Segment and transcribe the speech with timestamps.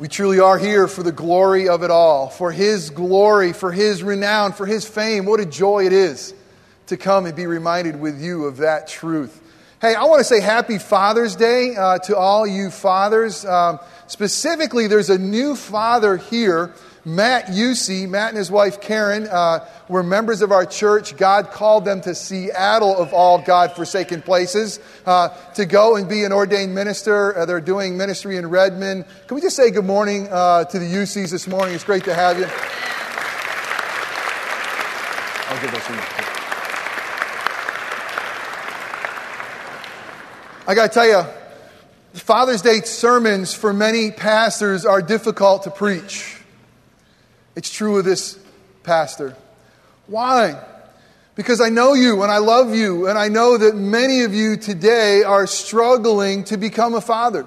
[0.00, 4.02] We truly are here for the glory of it all, for His glory, for His
[4.02, 5.24] renown, for His fame.
[5.24, 6.34] What a joy it is
[6.88, 9.40] to come and be reminded with you of that truth.
[9.80, 13.44] Hey, I want to say happy Father's Day uh, to all you fathers.
[13.44, 13.78] Um,
[14.08, 16.74] specifically, there's a new father here
[17.04, 21.16] Matt Yusi, Matt and his wife Karen, uh, were members of our church.
[21.16, 26.24] God called them to Seattle, of all God forsaken places, uh, to go and be
[26.24, 27.36] an ordained minister.
[27.36, 29.04] Uh, they're doing ministry in Redmond.
[29.26, 31.74] Can we just say good morning uh, to the Yusis this morning?
[31.74, 32.46] It's great to have you.
[35.50, 36.00] I'll give those to you.
[40.66, 41.22] I got to tell you,
[42.14, 46.38] Father's Day sermons for many pastors are difficult to preach.
[47.56, 48.38] It's true of this
[48.82, 49.36] pastor.
[50.06, 50.62] Why?
[51.34, 54.56] Because I know you and I love you, and I know that many of you
[54.56, 57.46] today are struggling to become a father.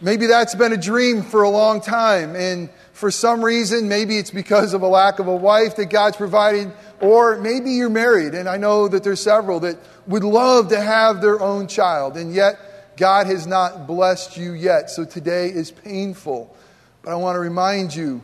[0.00, 4.30] Maybe that's been a dream for a long time, and for some reason, maybe it's
[4.30, 8.48] because of a lack of a wife that God's provided, or maybe you're married, and
[8.48, 12.96] I know that there's several that would love to have their own child, and yet
[12.96, 14.90] God has not blessed you yet.
[14.90, 16.54] So today is painful.
[17.02, 18.22] But I want to remind you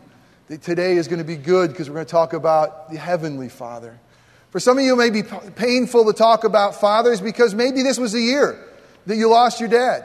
[0.57, 3.99] today is going to be good because we're going to talk about the Heavenly Father.
[4.51, 7.99] For some of you, it may be painful to talk about fathers because maybe this
[7.99, 8.59] was the year
[9.07, 10.05] that you lost your dad.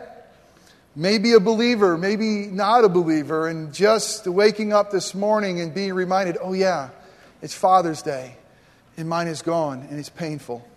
[0.95, 5.94] Maybe a believer, maybe not a believer, and just waking up this morning and being
[5.94, 6.89] reminded, oh, yeah,
[7.41, 8.35] it's Father's Day,
[8.97, 10.67] and mine is gone, and it's painful.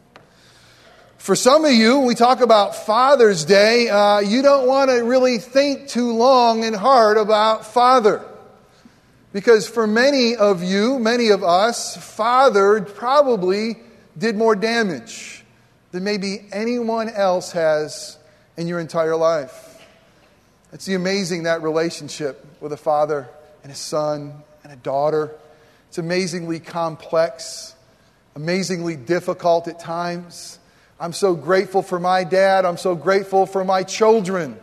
[1.19, 4.99] For some of you, when we talk about Father's Day, uh, you don't want to
[4.99, 8.25] really think too long and hard about Father.
[9.37, 13.77] Because for many of you, many of us, Father probably
[14.17, 15.45] did more damage
[15.93, 18.17] than maybe anyone else has
[18.57, 19.87] in your entire life.
[20.73, 23.29] It's amazing that relationship with a father
[23.63, 25.33] and a son and a daughter.
[25.89, 27.75] It's amazingly complex,
[28.37, 30.59] amazingly difficult at times.
[30.99, 32.65] I'm so grateful for my dad.
[32.65, 34.59] I'm so grateful for my children.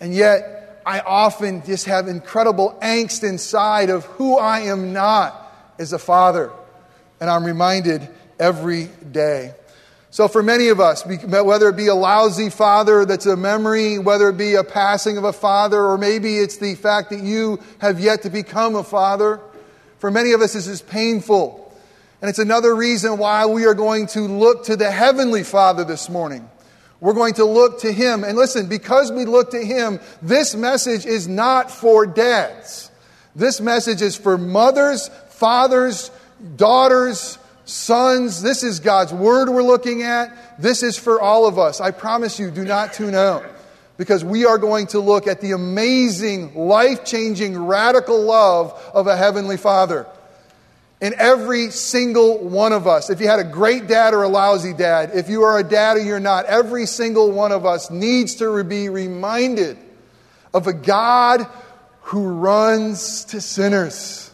[0.00, 5.92] And yet, I often just have incredible angst inside of who I am not as
[5.92, 6.50] a father.
[7.20, 9.54] And I'm reminded every day.
[10.10, 14.28] So, for many of us, whether it be a lousy father that's a memory, whether
[14.28, 17.98] it be a passing of a father, or maybe it's the fact that you have
[17.98, 19.40] yet to become a father,
[19.98, 21.74] for many of us, this is painful.
[22.20, 26.10] And it's another reason why we are going to look to the Heavenly Father this
[26.10, 26.48] morning.
[27.02, 28.22] We're going to look to Him.
[28.22, 32.92] And listen, because we look to Him, this message is not for dads.
[33.34, 36.12] This message is for mothers, fathers,
[36.54, 38.40] daughters, sons.
[38.40, 40.62] This is God's Word we're looking at.
[40.62, 41.80] This is for all of us.
[41.80, 43.44] I promise you, do not tune out
[43.96, 49.16] because we are going to look at the amazing, life changing, radical love of a
[49.16, 50.06] Heavenly Father
[51.02, 53.10] in every single one of us.
[53.10, 55.96] If you had a great dad or a lousy dad, if you are a dad
[55.96, 59.76] or you're not, every single one of us needs to be reminded
[60.54, 61.44] of a God
[62.02, 64.30] who runs to sinners.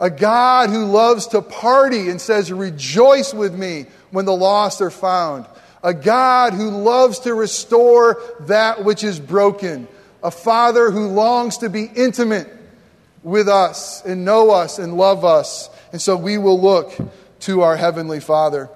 [0.00, 4.90] A God who loves to party and says, Rejoice with me when the lost are
[4.90, 5.44] found.
[5.82, 9.86] A God who loves to restore that which is broken.
[10.22, 12.57] A Father who longs to be intimate
[13.22, 15.70] with us and know us and love us.
[15.92, 16.96] And so we will look
[17.40, 18.68] to our Heavenly Father.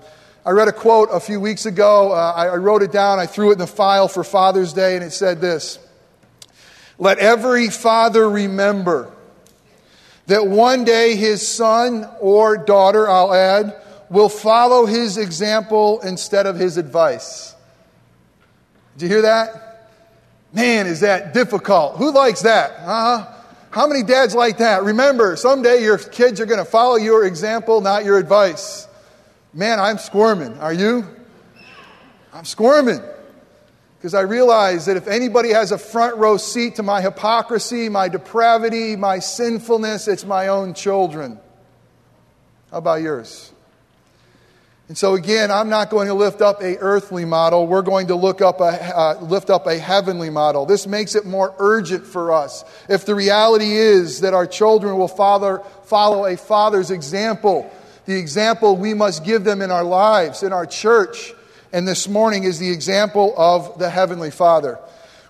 [0.44, 2.12] I read a quote a few weeks ago.
[2.12, 3.19] Uh, I, I wrote it down.
[3.19, 5.78] I threw it in the file for Father's Day, and it said this
[6.98, 9.12] Let every father remember
[10.26, 13.76] that one day his son or daughter, I'll add,
[14.08, 17.54] will follow his example instead of his advice.
[18.97, 19.91] Did you hear that?
[20.52, 21.97] Man, is that difficult.
[21.97, 22.72] Who likes that?
[22.81, 22.84] Uh
[23.19, 23.34] huh.
[23.72, 24.82] How many dads like that?
[24.82, 28.86] Remember, someday your kids are going to follow your example, not your advice.
[29.54, 30.58] Man, I'm squirming.
[30.58, 31.06] Are you?
[32.34, 33.00] I'm squirming.
[33.96, 38.08] Because I realize that if anybody has a front row seat to my hypocrisy, my
[38.08, 41.38] depravity, my sinfulness, it's my own children.
[42.70, 43.51] How about yours?
[44.92, 47.66] And so again, I'm not going to lift up a earthly model.
[47.66, 50.66] We're going to look up a, uh, lift up a heavenly model.
[50.66, 52.62] This makes it more urgent for us.
[52.90, 57.72] If the reality is that our children will follow, follow a father's example,
[58.04, 61.32] the example we must give them in our lives, in our church,
[61.72, 64.78] and this morning is the example of the Heavenly Father.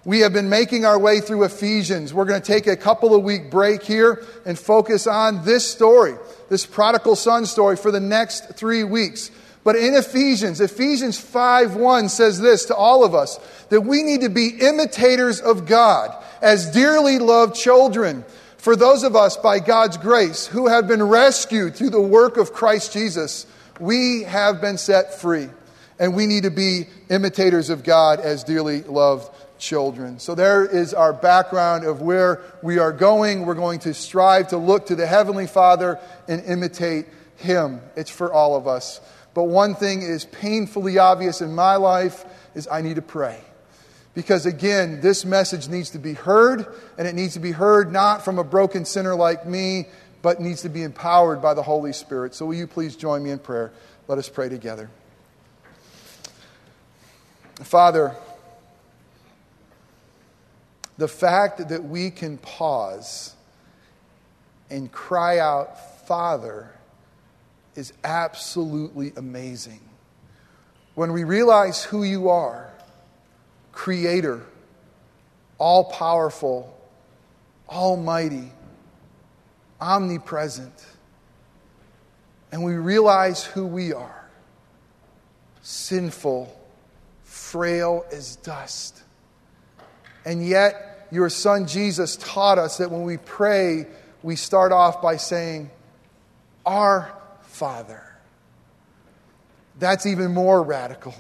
[0.05, 2.13] We have been making our way through Ephesians.
[2.13, 6.17] We're going to take a couple of week break here and focus on this story,
[6.49, 9.31] this prodigal son story, for the next three weeks.
[9.65, 13.39] But in Ephesians, Ephesians 5 1 says this to all of us
[13.69, 18.25] that we need to be imitators of God as dearly loved children.
[18.59, 22.53] For those of us, by God's grace, who have been rescued through the work of
[22.53, 23.47] Christ Jesus,
[23.81, 25.49] we have been set free.
[25.99, 30.19] And we need to be imitators of God as dearly loved children.
[30.19, 33.47] So there is our background of where we are going.
[33.47, 37.07] We're going to strive to look to the Heavenly Father and imitate
[37.37, 37.81] Him.
[37.95, 39.01] It's for all of us.
[39.35, 42.25] But one thing is painfully obvious in my life
[42.55, 43.41] is I need to pray.
[44.15, 46.67] Because again, this message needs to be heard,
[46.99, 49.87] and it needs to be heard not from a broken sinner like me,
[50.21, 52.35] but needs to be empowered by the Holy Spirit.
[52.35, 53.73] So will you please join me in prayer?
[54.09, 54.91] Let us pray together.
[57.55, 58.15] Father,
[60.99, 63.35] the fact that we can pause
[64.69, 66.71] and cry out, Father,
[67.75, 69.81] is absolutely amazing.
[70.95, 72.71] When we realize who you are,
[73.73, 74.45] Creator,
[75.59, 76.79] all powerful,
[77.69, 78.53] almighty,
[79.81, 80.87] omnipresent,
[82.51, 84.23] and we realize who we are
[85.63, 86.55] sinful,
[87.23, 89.03] frail as dust.
[90.25, 93.87] And yet, your son Jesus taught us that when we pray,
[94.23, 95.71] we start off by saying,
[96.67, 97.13] Our
[97.53, 98.03] Father.
[99.79, 101.15] That's even more radical.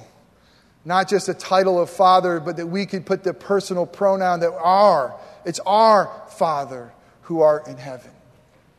[0.85, 4.53] Not just a title of Father, but that we could put the personal pronoun that
[4.53, 5.15] our,
[5.45, 6.93] it's our Father
[7.23, 8.11] who art in heaven.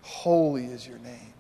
[0.02, 1.34] Holy is your name.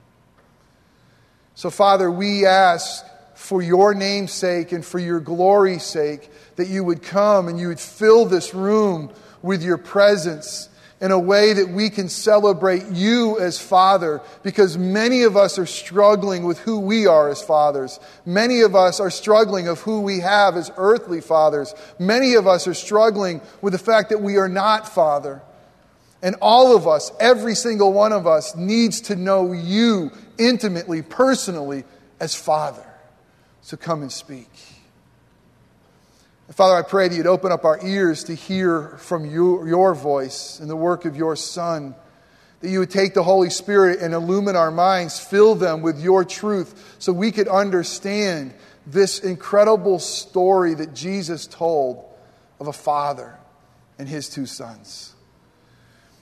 [1.56, 6.83] So, Father, we ask for your name's sake and for your glory's sake that you
[6.83, 9.12] would come and you would fill this room
[9.42, 10.69] with your presence
[11.03, 15.65] in a way that we can celebrate you as Father because many of us are
[15.65, 18.00] struggling with who we are as fathers.
[18.25, 21.75] Many of us are struggling of who we have as earthly fathers.
[22.00, 25.41] Many of us are struggling with the fact that we are not Father.
[26.21, 31.83] And all of us, every single one of us, needs to know you intimately, personally,
[32.21, 32.85] as Father.
[33.61, 34.49] So come and speak.
[36.51, 40.60] Father, I pray that you'd open up our ears to hear from you, your voice
[40.60, 41.95] and the work of your Son.
[42.60, 46.25] That you would take the Holy Spirit and illumine our minds, fill them with your
[46.25, 48.54] truth, so we could understand
[48.86, 52.04] this incredible story that Jesus told
[52.60, 53.38] of a father
[53.98, 55.13] and his two sons.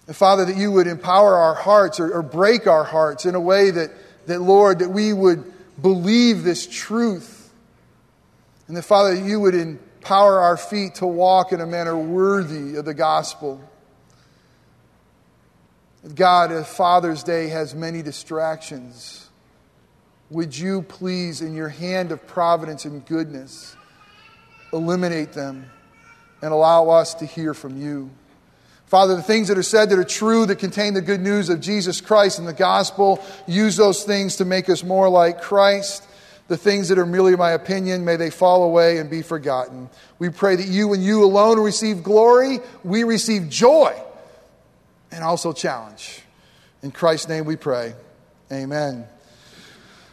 [0.08, 3.40] And Father, that you would empower our hearts or, or break our hearts in a
[3.40, 3.92] way that,
[4.28, 5.52] that, Lord, that we would
[5.82, 7.52] believe this truth.
[8.68, 12.76] And that, Father, you would in, Power our feet to walk in a manner worthy
[12.76, 13.62] of the gospel.
[16.16, 19.30] God, as Father's Day has many distractions,
[20.32, 23.76] would you please, in your hand of providence and goodness,
[24.74, 25.70] eliminate them
[26.42, 28.10] and allow us to hear from you?
[28.88, 31.62] Father, the things that are said that are true, that contain the good news of
[31.62, 36.06] Jesus Christ and the gospel, use those things to make us more like Christ.
[36.52, 39.90] The things that are merely my opinion, may they fall away and be forgotten.
[40.20, 43.98] We pray that you and you alone receive glory, we receive joy,
[45.14, 46.22] and also challenge.
[46.84, 47.94] In Christ's name we pray.
[48.52, 49.06] Amen.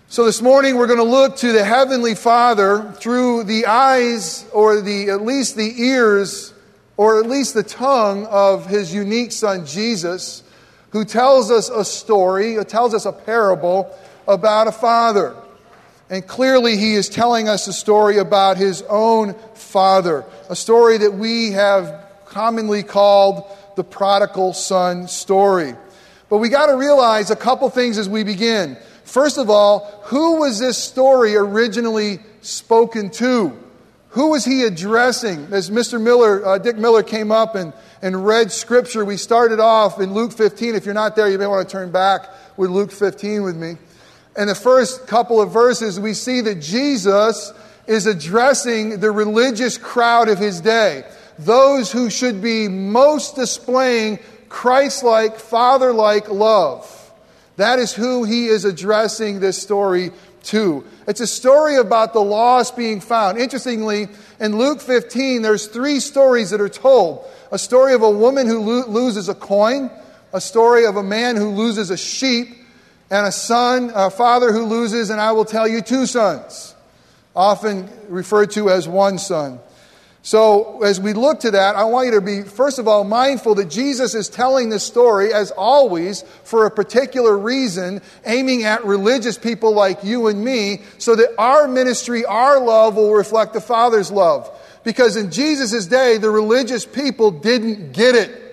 [0.07, 4.81] So this morning we're going to look to the Heavenly Father through the eyes, or
[4.81, 6.55] the, at least the ears,
[6.97, 10.45] or at least the tongue of His unique Son Jesus,
[10.91, 13.93] who tells us a story, tells us a parable
[14.29, 15.35] about a father.
[16.11, 21.13] And clearly, he is telling us a story about his own father, a story that
[21.13, 23.45] we have commonly called
[23.77, 25.75] the prodigal son story.
[26.31, 28.79] But we got to realize a couple things as we begin.
[29.05, 33.57] First of all, who was this story originally spoken to?
[34.11, 35.49] Who was he addressing?
[35.53, 36.01] As Mr.
[36.01, 40.33] Miller, uh, Dick Miller came up and, and read scripture, we started off in Luke
[40.33, 40.75] 15.
[40.75, 43.77] If you're not there, you may want to turn back with Luke 15 with me
[44.39, 47.53] in the first couple of verses, we see that Jesus
[47.89, 51.05] is addressing the religious crowd of his day,
[51.39, 56.95] those who should be most displaying Christ like, Father like love.
[57.57, 60.13] That is who he is addressing this story
[60.45, 60.85] to.
[61.09, 63.39] It's a story about the lost being found.
[63.39, 64.07] Interestingly,
[64.39, 68.61] in Luke 15, there's three stories that are told a story of a woman who
[68.61, 69.91] lo- loses a coin,
[70.33, 72.58] a story of a man who loses a sheep,
[73.11, 76.75] and a son, a father who loses, and I will tell you two sons,
[77.35, 79.61] often referred to as one son.
[80.23, 83.55] So, as we look to that, I want you to be, first of all, mindful
[83.55, 89.39] that Jesus is telling this story, as always, for a particular reason, aiming at religious
[89.39, 94.11] people like you and me, so that our ministry, our love, will reflect the Father's
[94.11, 94.51] love.
[94.85, 98.48] Because in Jesus' day, the religious people didn't get it.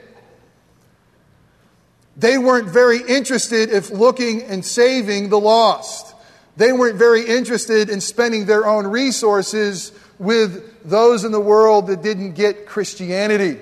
[2.18, 6.16] They weren't very interested in looking and saving the lost.
[6.58, 12.02] They weren't very interested in spending their own resources with those in the world that
[12.02, 13.60] didn't get Christianity.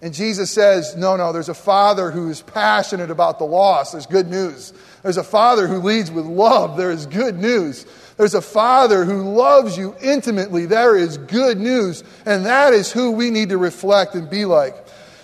[0.00, 3.92] And Jesus says, No, no, there's a father who's passionate about the lost.
[3.92, 4.72] There's good news.
[5.04, 6.76] There's a father who leads with love.
[6.76, 7.86] There is good news.
[8.16, 10.66] There's a father who loves you intimately.
[10.66, 12.02] There is good news.
[12.26, 14.74] And that is who we need to reflect and be like.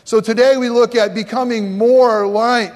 [0.09, 2.73] So today we look at becoming more like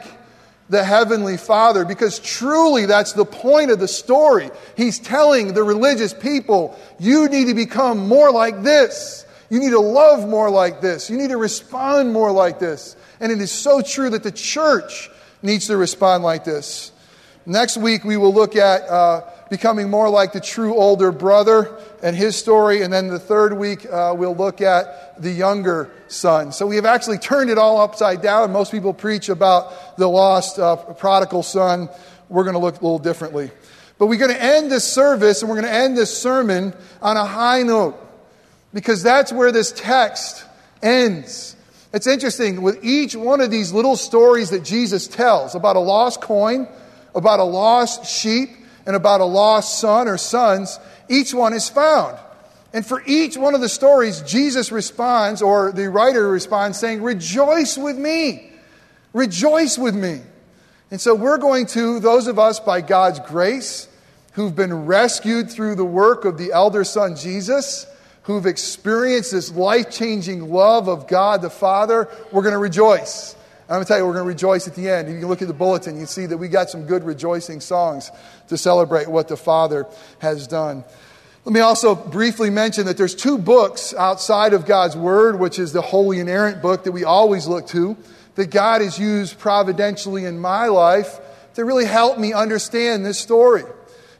[0.69, 4.51] the Heavenly Father, because truly that's the point of the story.
[4.77, 9.25] He's telling the religious people, you need to become more like this.
[9.49, 11.09] You need to love more like this.
[11.09, 12.97] You need to respond more like this.
[13.19, 15.09] And it is so true that the church
[15.41, 16.93] needs to respond like this.
[17.47, 19.23] Next week, we will look at uh,
[19.53, 22.81] becoming more like the true older brother and his story.
[22.81, 26.53] And then the third week, uh, we'll look at the younger son.
[26.53, 28.51] So we have actually turned it all upside down.
[28.51, 31.91] Most people preach about the lost uh, prodigal son.
[32.31, 33.51] We're going to look a little differently.
[33.99, 37.19] But we're going to end this service and we're going to end this sermon on
[37.19, 37.95] a high note
[38.73, 40.47] because that's where this text
[40.83, 41.57] ends.
[41.93, 46.23] It's interesting with each one of these little stories that Jesus tells about a lost
[46.23, 46.67] coin,
[47.15, 48.49] about a lost sheep,
[48.87, 52.19] and about a lost son or sons, each one is found.
[52.73, 57.77] And for each one of the stories, Jesus responds, or the writer responds, saying, Rejoice
[57.77, 58.51] with me.
[59.13, 60.21] Rejoice with me.
[60.91, 63.89] And so we're going to, those of us by God's grace,
[64.33, 67.87] who've been rescued through the work of the elder son Jesus,
[68.23, 73.37] who've experienced this life changing love of God the Father, we're going to rejoice.
[73.73, 75.09] I'm going to tell you, we're going to rejoice at the end.
[75.09, 78.11] You can look at the bulletin, you see that we got some good rejoicing songs
[78.49, 79.87] to celebrate what the Father
[80.19, 80.85] has done.
[81.47, 85.73] Let me also briefly mention that there's two books outside of God's Word, which is
[85.73, 87.97] the holy inerrant book that we always look to,
[88.35, 91.19] that God has used providentially in my life
[91.55, 93.65] to really help me understand this story.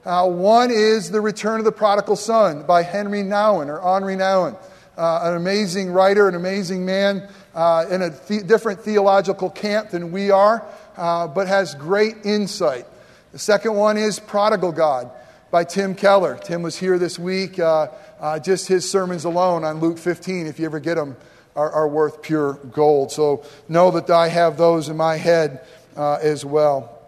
[0.07, 4.57] Uh, one is The Return of the Prodigal Son by Henry Nouwen or Henri Nouwen,
[4.97, 8.11] uh, an amazing writer, an amazing man uh, in a
[8.43, 10.65] different theological camp than we are,
[10.97, 12.87] uh, but has great insight.
[13.33, 15.11] The second one is Prodigal God
[15.51, 16.39] by Tim Keller.
[16.43, 17.59] Tim was here this week.
[17.59, 17.89] Uh,
[18.21, 21.17] uh, just his sermons alone on Luke 15, if you ever get them,
[21.57, 23.13] are, are worth pure gold.
[23.13, 25.61] So know that I have those in my head
[25.97, 26.99] uh, as well.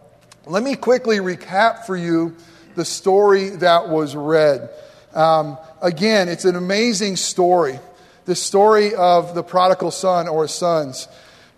[0.47, 2.37] Let me quickly recap for you
[2.75, 4.69] the story that was read.
[5.15, 7.79] Um, again, it's an amazing story
[8.25, 11.09] the story of the prodigal son or sons.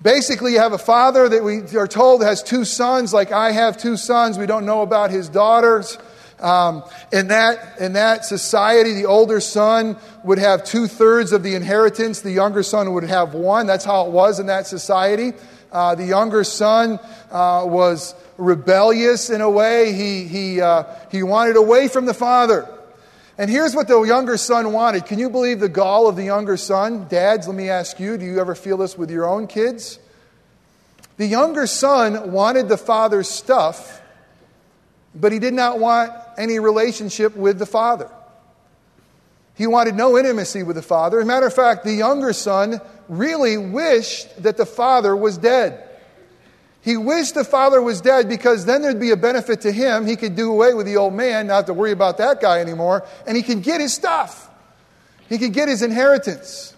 [0.03, 3.77] Basically, you have a father that we are told has two sons, like I have
[3.79, 4.39] two sons.
[4.39, 5.97] We don't know about his daughters.
[6.39, 11.55] Um, in, that, in that society, the older son would have two thirds of the
[11.55, 13.67] inheritance, the younger son would have one.
[13.67, 15.33] That's how it was in that society.
[15.73, 21.57] Uh, the younger son uh, was rebellious in a way, he, he, uh, he wanted
[21.57, 22.69] away from the father.
[23.39, 25.05] And here's what the younger son wanted.
[25.05, 27.07] Can you believe the gall of the younger son?
[27.09, 29.99] Dads, let me ask you do you ever feel this with your own kids?
[31.19, 34.01] The younger son wanted the father's stuff,
[35.15, 38.11] but he did not want any relationship with the father.
[39.55, 41.19] He wanted no intimacy with the father.
[41.19, 45.86] As a matter of fact, the younger son really wished that the father was dead.
[46.87, 50.07] He wished the father was dead because then there'd be a benefit to him.
[50.07, 53.05] He could do away with the old man, not to worry about that guy anymore,
[53.27, 54.49] and he could get his stuff.
[55.29, 56.77] He could get his inheritance.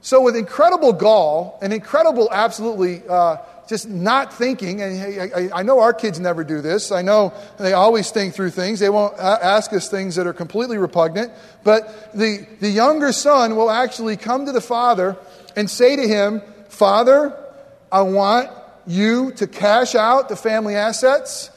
[0.00, 3.36] So, with incredible gall and incredible, absolutely uh,
[3.68, 6.90] just not thinking, and I, I, know our kids never do this.
[6.90, 8.80] I know they always think through things.
[8.80, 11.32] They won't ask us things that are completely repugnant.
[11.62, 15.16] But the, the younger son will actually come to the father
[15.54, 17.38] and say to him, Father,
[17.92, 18.50] I want
[18.86, 21.50] you to cash out the family assets.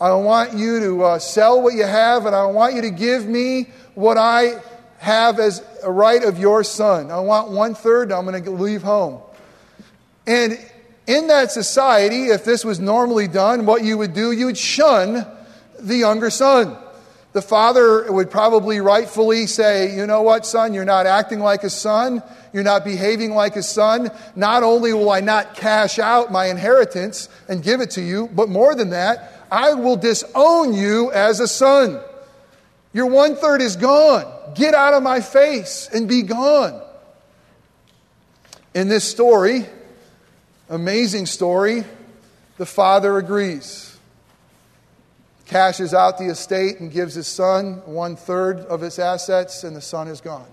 [0.00, 3.26] I want you to uh, sell what you have, and I want you to give
[3.26, 4.60] me what I
[4.98, 7.10] have as a right of your son.
[7.10, 9.20] I want one third, I'm going to leave home.
[10.26, 10.58] And
[11.06, 15.26] in that society, if this was normally done, what you would do, you would shun
[15.78, 16.76] the younger son.
[17.32, 21.70] The father would probably rightfully say, You know what, son, you're not acting like a
[21.70, 22.22] son.
[22.52, 24.10] You're not behaving like a son.
[24.36, 28.50] Not only will I not cash out my inheritance and give it to you, but
[28.50, 32.00] more than that, I will disown you as a son.
[32.92, 34.30] Your one third is gone.
[34.54, 36.82] Get out of my face and be gone.
[38.74, 39.66] In this story,
[40.68, 41.84] amazing story,
[42.58, 43.91] the father agrees.
[45.46, 49.80] Cashes out the estate and gives his son one third of his assets, and the
[49.80, 50.46] son is gone.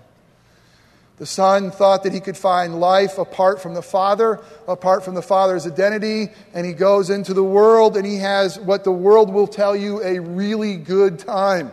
[1.20, 5.20] The son thought that he could find life apart from the father, apart from the
[5.20, 9.46] father's identity, and he goes into the world and he has what the world will
[9.46, 11.72] tell you a really good time.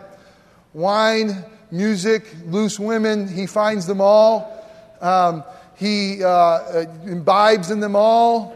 [0.74, 4.54] Wine, music, loose women, he finds them all.
[5.00, 5.42] Um,
[5.76, 8.54] he uh, imbibes in them all.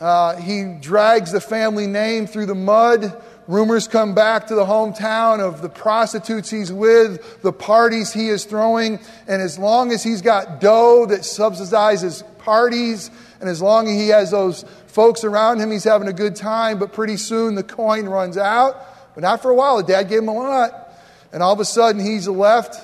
[0.00, 3.22] Uh, he drags the family name through the mud.
[3.46, 8.44] Rumors come back to the hometown of the prostitutes he's with, the parties he is
[8.44, 8.98] throwing,
[9.28, 13.10] and as long as he's got dough that subsidizes parties,
[13.40, 16.78] and as long as he has those folks around him, he's having a good time,
[16.78, 19.14] but pretty soon the coin runs out.
[19.14, 19.76] But not for a while.
[19.76, 20.92] The dad gave him a lot.
[21.32, 22.80] And all of a sudden he's left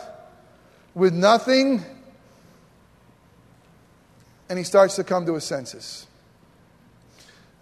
[0.94, 1.84] with nothing,
[4.48, 6.06] and he starts to come to his senses.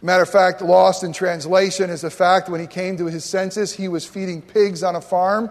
[0.01, 3.73] Matter of fact, lost in translation is the fact when he came to his senses,
[3.73, 5.51] he was feeding pigs on a farm,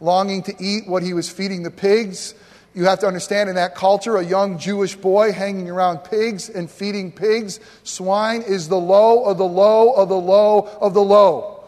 [0.00, 2.34] longing to eat what he was feeding the pigs.
[2.74, 6.70] You have to understand in that culture, a young Jewish boy hanging around pigs and
[6.70, 11.64] feeding pigs, swine, is the low of the low of the low of the low.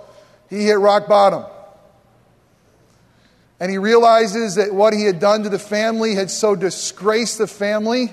[0.48, 1.44] He hit rock bottom.
[3.58, 7.48] And he realizes that what he had done to the family had so disgraced the
[7.48, 8.12] family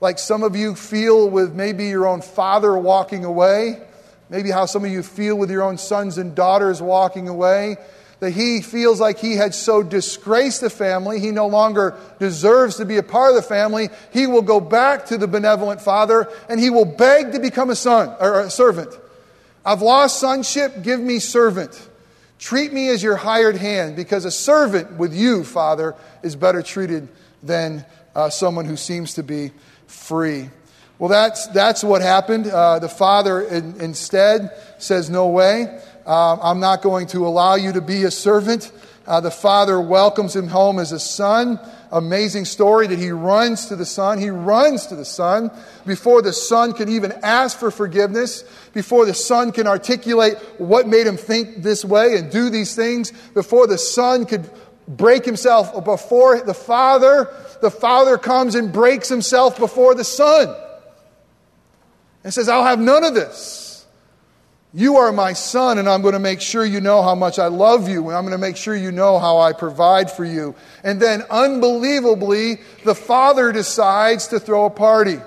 [0.00, 3.80] like some of you feel with maybe your own father walking away,
[4.28, 7.76] maybe how some of you feel with your own sons and daughters walking away,
[8.20, 12.84] that he feels like he had so disgraced the family, he no longer deserves to
[12.84, 13.88] be a part of the family.
[14.12, 17.76] He will go back to the benevolent father and he will beg to become a
[17.76, 18.98] son or a servant.
[19.64, 21.88] I've lost sonship, give me servant.
[22.38, 27.08] Treat me as your hired hand because a servant with you, Father, is better treated
[27.42, 27.84] than
[28.14, 29.52] uh, someone who seems to be
[29.86, 30.50] free.
[30.98, 32.46] Well, that's, that's what happened.
[32.46, 35.80] Uh, the father in, instead says, No way.
[36.06, 38.72] Uh, I'm not going to allow you to be a servant.
[39.06, 41.60] Uh, the father welcomes him home as a son.
[41.92, 44.18] Amazing story that he runs to the son.
[44.18, 45.50] He runs to the son
[45.84, 51.06] before the son can even ask for forgiveness, before the son can articulate what made
[51.06, 54.50] him think this way and do these things, before the son could
[54.88, 57.28] break himself before the father
[57.60, 60.54] the father comes and breaks himself before the son
[62.24, 63.86] and says, I'll have none of this.
[64.74, 67.46] You are my son, and I'm going to make sure you know how much I
[67.46, 70.54] love you, and I'm going to make sure you know how I provide for you.
[70.82, 75.18] And then, unbelievably, the father decides to throw a party,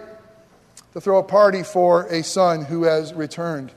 [0.93, 3.71] to throw a party for a son who has returned.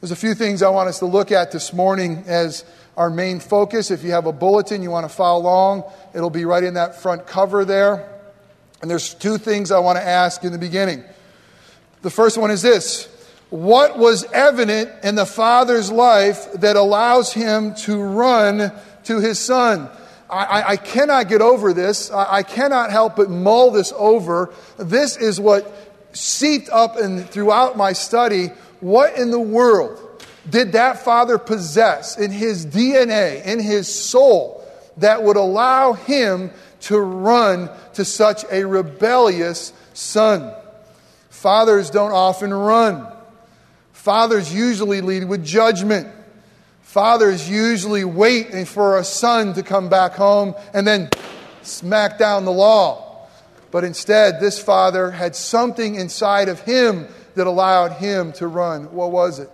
[0.00, 2.64] There's a few things I want us to look at this morning as
[2.98, 3.92] our main focus.
[3.92, 5.84] If you have a bulletin, you want to follow along,
[6.14, 8.12] it'll be right in that front cover there.
[8.82, 11.04] And there's two things I want to ask in the beginning.
[12.02, 13.06] The first one is this
[13.50, 18.72] What was evident in the father's life that allows him to run
[19.04, 19.88] to his son?
[20.28, 22.10] I, I cannot get over this.
[22.10, 24.52] I, I cannot help but mull this over.
[24.76, 25.72] This is what
[26.12, 28.48] seeped up and throughout my study.
[28.80, 30.07] What in the world
[30.50, 34.64] did that father possess in his DNA, in his soul,
[34.98, 40.52] that would allow him to run to such a rebellious son?
[41.30, 43.06] Fathers don't often run.
[43.92, 46.08] Fathers usually lead with judgment.
[46.82, 51.10] Fathers usually wait for a son to come back home and then
[51.62, 53.28] smack down the law.
[53.70, 58.92] But instead, this father had something inside of him that allowed him to run.
[58.92, 59.50] What was it?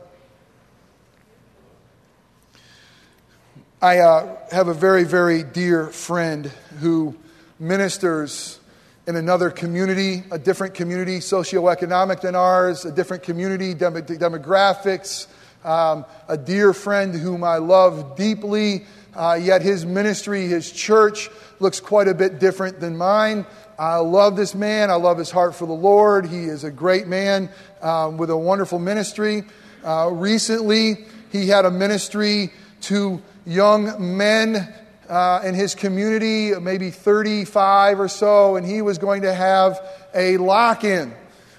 [3.85, 6.47] I uh, have a very, very dear friend
[6.81, 7.14] who
[7.59, 8.59] ministers
[9.07, 15.27] in another community, a different community, socioeconomic than ours, a different community, dem- demographics.
[15.66, 21.29] Um, a dear friend whom I love deeply, uh, yet his ministry, his church,
[21.61, 23.44] looks quite a bit different than mine.
[23.79, 24.90] I love this man.
[24.90, 26.25] I love his heart for the Lord.
[26.25, 27.51] He is a great man
[27.83, 29.44] um, with a wonderful ministry.
[29.85, 34.72] Uh, recently, he had a ministry to young men
[35.09, 39.80] uh, in his community, maybe 35 or so, and he was going to have
[40.14, 41.14] a lock in,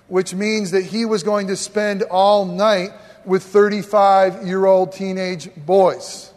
[0.08, 2.90] which means that he was going to spend all night
[3.26, 6.32] with 35 year old teenage boys.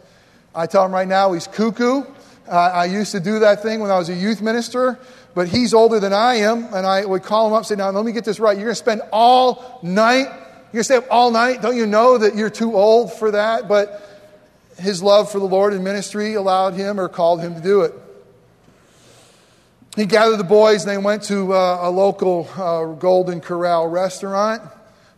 [0.53, 2.03] I tell him right now he's cuckoo.
[2.47, 4.99] Uh, I used to do that thing when I was a youth minister,
[5.35, 7.91] but he's older than I am, and I would call him up and say, Now,
[7.91, 8.57] let me get this right.
[8.57, 10.25] You're going to spend all night.
[10.25, 11.61] You're going to stay up all night.
[11.61, 13.67] Don't you know that you're too old for that?
[13.67, 14.08] But
[14.79, 17.93] his love for the Lord and ministry allowed him or called him to do it.
[19.95, 24.61] he gathered the boys and they went to uh, a local uh, Golden Corral restaurant.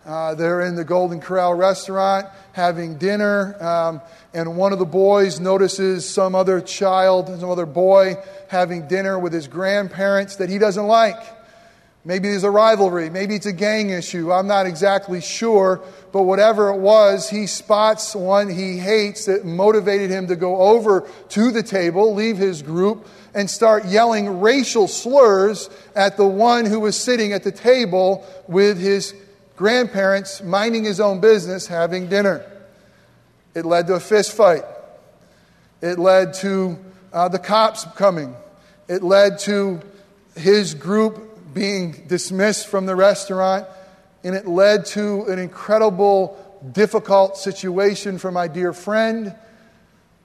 [0.06, 4.02] Uh, they're in the Golden Corral restaurant having dinner, um,
[4.34, 8.15] and one of the boys notices some other child, some other boy
[8.50, 11.21] having dinner with his grandparents that he doesn't like.
[12.04, 13.12] Maybe there's a rivalry.
[13.12, 14.32] Maybe it's a gang issue.
[14.32, 15.82] I'm not exactly sure.
[16.12, 21.08] But whatever it was, he spots one he hates that motivated him to go over
[21.30, 26.80] to the table, leave his group, and start yelling racial slurs at the one who
[26.80, 29.14] was sitting at the table with his
[29.56, 32.44] grandparents, minding his own business, having dinner.
[33.54, 34.64] It led to a fist fight.
[35.82, 36.80] It led to
[37.14, 38.36] uh, the cops coming.
[38.88, 39.82] It led to
[40.36, 43.68] his group being dismissed from the restaurant,
[44.24, 46.38] and it led to an incredible,
[46.72, 49.36] difficult situation for my dear friend.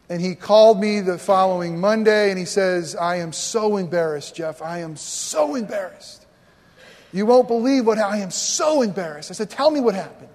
[0.08, 4.62] And he called me the following Monday and he says, I am so embarrassed, Jeff.
[4.62, 6.26] I am so embarrassed.
[7.12, 9.30] You won't believe what I am so embarrassed.
[9.30, 10.28] I said, Tell me what happened.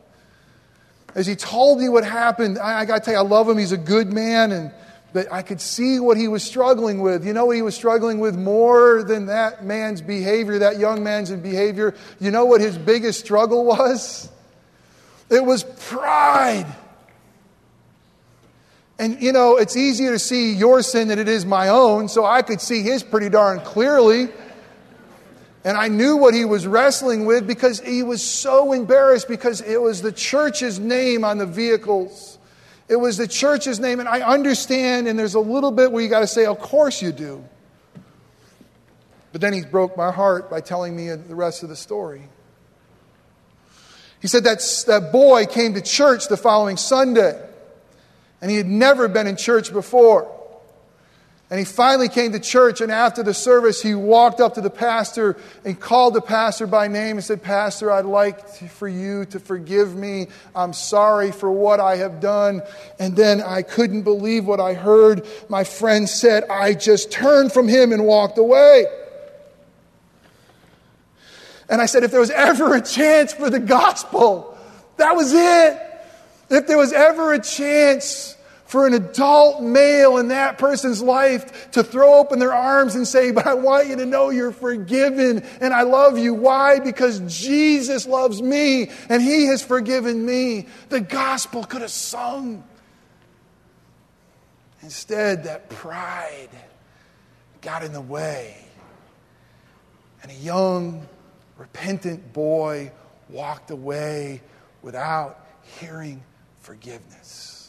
[1.13, 3.57] As he told me what happened, I, I got to tell you, I love him.
[3.57, 4.51] He's a good man.
[4.51, 4.71] And
[5.13, 7.25] but I could see what he was struggling with.
[7.25, 11.31] You know what he was struggling with more than that man's behavior, that young man's
[11.31, 11.95] behavior?
[12.19, 14.29] You know what his biggest struggle was?
[15.29, 16.67] It was pride.
[18.99, 22.23] And you know, it's easier to see your sin than it is my own, so
[22.23, 24.29] I could see his pretty darn clearly.
[25.63, 29.81] And I knew what he was wrestling with because he was so embarrassed because it
[29.81, 32.39] was the church's name on the vehicles.
[32.91, 36.09] It was the church's name, and I understand, and there's a little bit where you
[36.09, 37.41] got to say, Of course you do.
[39.31, 42.23] But then he broke my heart by telling me the rest of the story.
[44.21, 47.41] He said that, that boy came to church the following Sunday,
[48.41, 50.29] and he had never been in church before.
[51.51, 54.69] And he finally came to church, and after the service, he walked up to the
[54.69, 55.35] pastor
[55.65, 59.93] and called the pastor by name and said, Pastor, I'd like for you to forgive
[59.93, 60.27] me.
[60.55, 62.61] I'm sorry for what I have done.
[62.99, 65.27] And then I couldn't believe what I heard.
[65.49, 68.85] My friend said, I just turned from him and walked away.
[71.67, 74.57] And I said, if there was ever a chance for the gospel,
[74.95, 75.81] that was it.
[76.49, 78.37] If there was ever a chance
[78.71, 83.31] for an adult male in that person's life to throw open their arms and say,
[83.31, 86.33] But I want you to know you're forgiven and I love you.
[86.33, 86.79] Why?
[86.79, 90.67] Because Jesus loves me and He has forgiven me.
[90.87, 92.63] The gospel could have sung.
[94.83, 96.47] Instead, that pride
[97.59, 98.55] got in the way.
[100.23, 101.05] And a young,
[101.57, 102.93] repentant boy
[103.27, 104.41] walked away
[104.81, 105.45] without
[105.77, 106.23] hearing
[106.61, 107.60] forgiveness.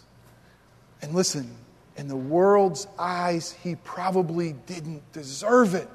[1.02, 1.50] And listen,
[1.96, 5.88] in the world's eyes, he probably didn't deserve it.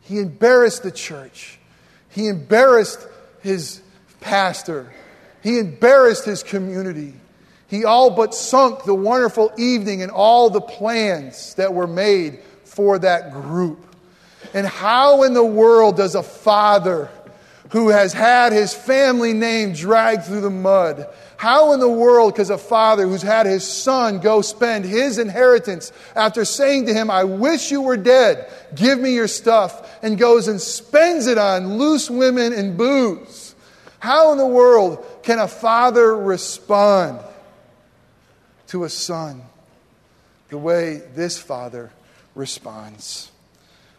[0.00, 1.58] He embarrassed the church,
[2.08, 3.06] he embarrassed
[3.40, 3.82] his
[4.20, 4.92] pastor,
[5.42, 7.14] he embarrassed his community.
[7.68, 12.98] He all but sunk the wonderful evening and all the plans that were made for
[12.98, 13.94] that group.
[14.54, 17.10] And how in the world does a father
[17.70, 22.50] who has had his family name dragged through the mud, how in the world does
[22.50, 27.24] a father who's had his son go spend his inheritance after saying to him, I
[27.24, 32.10] wish you were dead, give me your stuff, and goes and spends it on loose
[32.10, 33.54] women and booze?
[34.00, 37.20] How in the world can a father respond
[38.68, 39.42] to a son
[40.48, 41.90] the way this father
[42.34, 43.30] responds?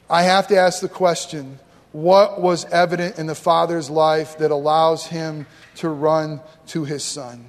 [0.09, 1.59] I have to ask the question
[1.91, 7.45] what was evident in the father's life that allows him to run to his son?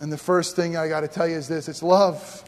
[0.00, 2.47] And the first thing I got to tell you is this it's love.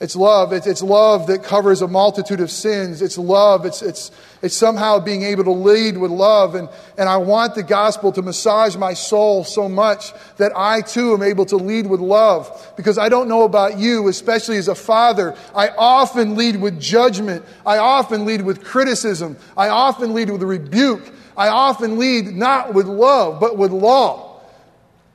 [0.00, 0.52] It's love.
[0.52, 3.02] It's, it's love that covers a multitude of sins.
[3.02, 3.66] It's love.
[3.66, 6.54] It's, it's, it's somehow being able to lead with love.
[6.54, 11.14] And, and I want the gospel to massage my soul so much that I too
[11.14, 12.72] am able to lead with love.
[12.76, 17.44] Because I don't know about you, especially as a father, I often lead with judgment.
[17.66, 19.36] I often lead with criticism.
[19.56, 21.12] I often lead with rebuke.
[21.36, 24.27] I often lead not with love, but with law.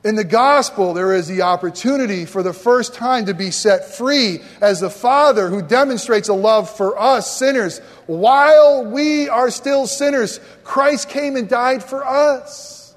[0.04, 4.42] In the gospel, there is the opportunity for the first time to be set free
[4.60, 7.78] as the Father who demonstrates a love for us sinners.
[8.06, 12.94] While we are still sinners, Christ came and died for us.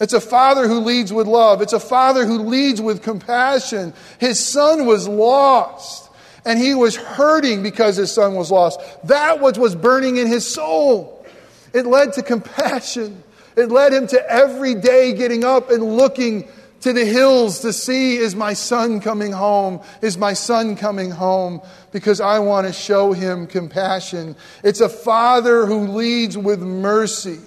[0.00, 1.60] It's a Father who leads with love.
[1.60, 3.92] It's a Father who leads with compassion.
[4.18, 6.10] His Son was lost,
[6.46, 8.80] and he was hurting because his Son was lost.
[9.04, 11.26] That was was burning in his soul.
[11.74, 13.22] It led to compassion.
[13.56, 16.48] It led him to every day getting up and looking
[16.82, 19.80] to the hills to see is my son coming home?
[20.00, 21.62] Is my son coming home?
[21.92, 24.36] Because I want to show him compassion.
[24.64, 27.38] It's a father who leads with mercy.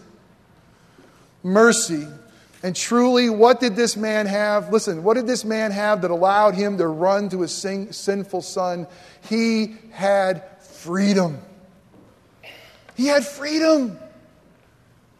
[1.43, 2.07] Mercy.
[2.63, 4.71] And truly, what did this man have?
[4.71, 8.41] Listen, what did this man have that allowed him to run to his sin- sinful
[8.41, 8.87] son?
[9.29, 11.39] He had freedom.
[12.95, 13.99] He had freedom.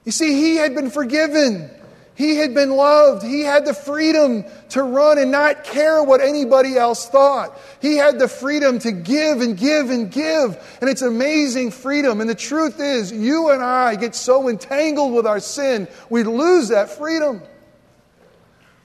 [0.06, 1.70] You see, he had been forgiven.
[2.14, 3.24] He had been loved.
[3.24, 7.60] He had the freedom to run and not care what anybody else thought.
[7.82, 10.78] He had the freedom to give and give and give.
[10.80, 12.22] And it's amazing freedom.
[12.22, 16.70] And the truth is, you and I get so entangled with our sin, we lose
[16.70, 17.42] that freedom.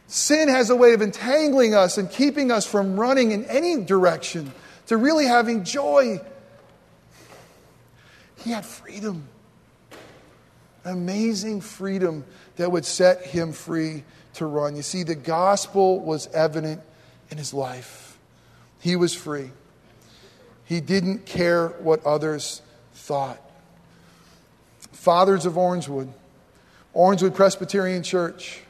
[0.08, 4.52] Sin has a way of entangling us and keeping us from running in any direction
[4.88, 6.20] to really having joy.
[8.42, 9.28] He had freedom.
[10.84, 12.24] Amazing freedom
[12.56, 14.76] that would set him free to run.
[14.76, 16.80] You see, the gospel was evident
[17.30, 18.18] in his life.
[18.80, 19.50] He was free.
[20.64, 22.62] He didn't care what others
[22.94, 23.40] thought.
[24.92, 26.08] Fathers of Orangewood,
[26.94, 28.60] Orangewood Presbyterian Church,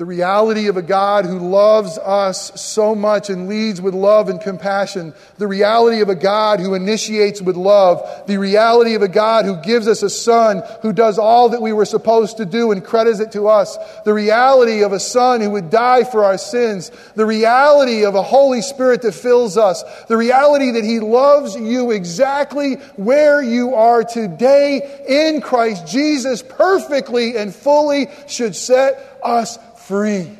[0.00, 4.40] the reality of a God who loves us so much and leads with love and
[4.40, 9.44] compassion, the reality of a God who initiates with love, the reality of a God
[9.44, 12.82] who gives us a son who does all that we were supposed to do and
[12.82, 16.90] credits it to us, the reality of a son who would die for our sins,
[17.14, 21.90] the reality of a Holy Spirit that fills us, the reality that he loves you
[21.90, 29.58] exactly where you are today in Christ Jesus perfectly and fully should set us
[29.90, 30.38] free.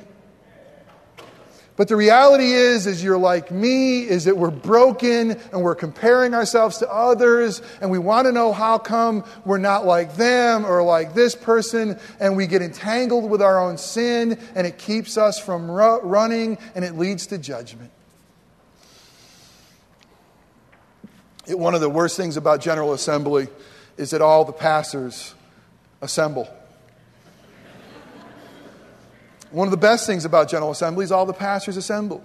[1.74, 6.34] But the reality is, is you're like me, is that we're broken and we're comparing
[6.34, 10.84] ourselves to others and we want to know how come we're not like them or
[10.84, 15.40] like this person and we get entangled with our own sin and it keeps us
[15.40, 17.90] from ru- running and it leads to judgment.
[21.48, 23.48] It, one of the worst things about General Assembly
[23.96, 25.34] is that all the pastors
[26.00, 26.48] assemble.
[29.50, 32.22] One of the best things about General Assembly is all the pastors assemble.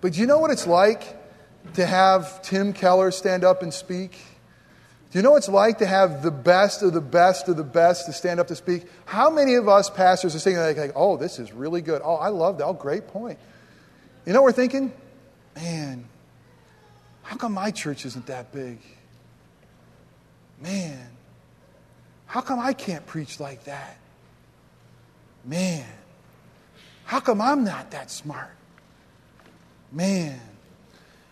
[0.00, 1.02] But do you know what it's like
[1.74, 4.12] to have Tim Keller stand up and speak?
[5.10, 7.64] Do you know what it's like to have the best of the best of the
[7.64, 8.84] best to stand up to speak?
[9.06, 12.02] How many of us pastors are saying like, like oh, this is really good.
[12.04, 12.66] Oh, I love that.
[12.66, 13.38] Oh, great point.
[14.26, 14.92] You know what we're thinking?
[15.54, 16.04] Man,
[17.22, 18.78] how come my church isn't that big?
[20.60, 21.08] Man,
[22.26, 23.96] how come I can't preach like that?
[25.44, 25.86] Man,
[27.04, 28.50] how come I'm not that smart?
[29.92, 30.40] Man,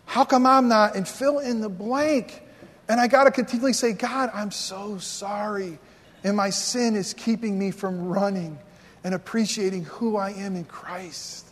[0.04, 0.94] how come I'm not?
[0.94, 2.42] And fill in the blank.
[2.88, 5.78] And I got to continually say, God, I'm so sorry.
[6.24, 8.58] And my sin is keeping me from running
[9.04, 11.48] and appreciating who I am in Christ.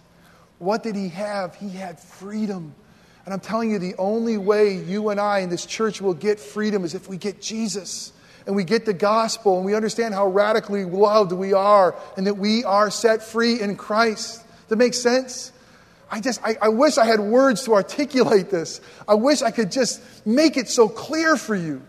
[0.58, 1.54] What did he have?
[1.56, 2.74] He had freedom.
[3.24, 6.38] And I'm telling you, the only way you and I in this church will get
[6.38, 8.12] freedom is if we get Jesus
[8.46, 12.34] and we get the gospel and we understand how radically loved we are and that
[12.34, 14.44] we are set free in Christ.
[14.68, 15.52] That makes sense?
[16.10, 18.80] I just, I, I, wish I had words to articulate this.
[19.06, 21.82] I wish I could just make it so clear for you.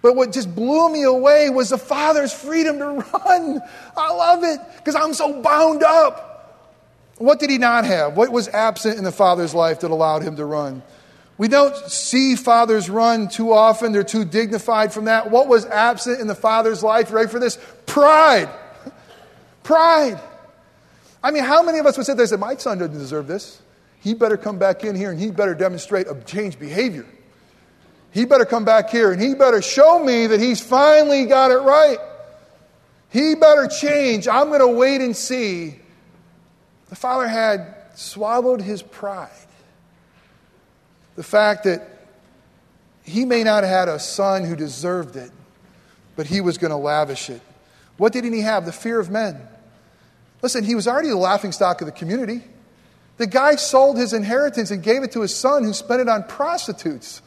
[0.00, 3.60] But what just blew me away was the Father's freedom to run.
[3.96, 6.28] I love it because I'm so bound up.
[7.18, 8.16] What did he not have?
[8.16, 10.82] What was absent in the Father's life that allowed him to run?
[11.38, 13.92] We don't see fathers run too often.
[13.92, 15.30] They're too dignified from that.
[15.30, 17.12] What was absent in the father's life?
[17.12, 17.58] Ready for this?
[17.86, 18.50] Pride.
[19.62, 20.20] Pride.
[21.22, 23.28] I mean, how many of us would sit there and say, My son doesn't deserve
[23.28, 23.62] this?
[24.00, 27.06] He better come back in here and he better demonstrate a changed behavior.
[28.10, 31.58] He better come back here and he better show me that he's finally got it
[31.58, 31.98] right.
[33.10, 34.26] He better change.
[34.26, 35.76] I'm going to wait and see.
[36.88, 39.30] The father had swallowed his pride
[41.18, 41.82] the fact that
[43.02, 45.32] he may not have had a son who deserved it,
[46.14, 47.42] but he was going to lavish it.
[47.96, 48.64] What didn't he have?
[48.64, 49.36] The fear of men.
[50.42, 52.44] Listen, he was already the laughing stock of the community.
[53.16, 56.22] The guy sold his inheritance and gave it to his son who spent it on
[56.22, 57.20] prostitutes.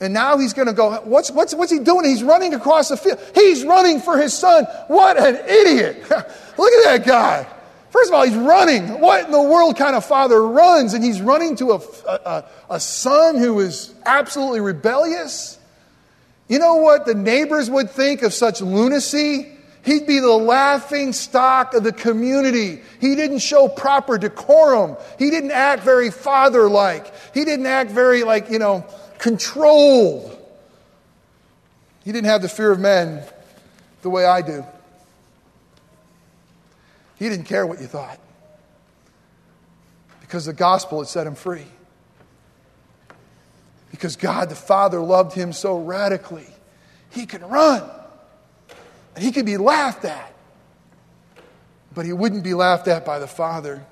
[0.00, 2.04] And now he's going to go, what's, what's, what's he doing?
[2.04, 3.20] He's running across the field.
[3.32, 4.64] He's running for his son.
[4.88, 6.02] What an idiot.
[6.10, 7.46] Look at that guy.
[7.92, 9.00] First of all, he's running.
[9.00, 10.94] What in the world kind of father runs?
[10.94, 15.58] And he's running to a, a, a son who is absolutely rebellious?
[16.48, 19.46] You know what the neighbors would think of such lunacy?
[19.84, 22.80] He'd be the laughing stock of the community.
[22.98, 24.96] He didn't show proper decorum.
[25.18, 27.12] He didn't act very father like.
[27.34, 28.86] He didn't act very, like, you know,
[29.18, 30.38] controlled.
[32.04, 33.22] He didn't have the fear of men
[34.00, 34.64] the way I do.
[37.22, 38.18] He didn't care what you thought
[40.22, 41.66] because the gospel had set him free.
[43.92, 46.48] Because God the Father loved him so radically,
[47.10, 47.88] he could run
[49.14, 50.34] and he could be laughed at.
[51.94, 53.86] But he wouldn't be laughed at by the Father.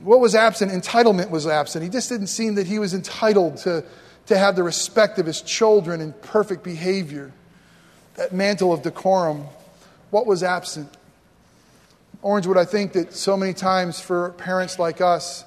[0.00, 0.72] What was absent?
[0.72, 1.84] Entitlement was absent.
[1.84, 3.84] He just didn't seem that he was entitled to,
[4.26, 7.30] to have the respect of his children and perfect behavior,
[8.16, 9.44] that mantle of decorum.
[10.10, 10.92] What was absent?
[12.24, 15.44] Orangewood, I think that so many times for parents like us,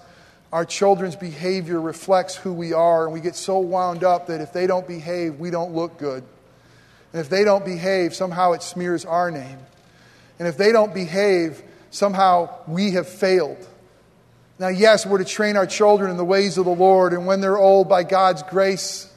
[0.53, 4.53] our children's behavior reflects who we are, and we get so wound up that if
[4.53, 6.23] they don't behave, we don't look good.
[7.13, 9.57] And if they don't behave, somehow it smears our name.
[10.37, 13.67] And if they don't behave, somehow we have failed.
[14.59, 17.41] Now, yes, we're to train our children in the ways of the Lord, and when
[17.41, 19.11] they're old, by God's grace,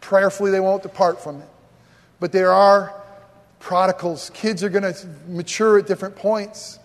[0.00, 1.48] prayerfully they won't depart from it.
[2.18, 2.92] But there are
[3.60, 4.30] prodigals.
[4.34, 6.80] Kids are going to mature at different points.